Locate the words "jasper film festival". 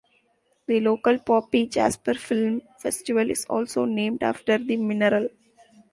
1.67-3.29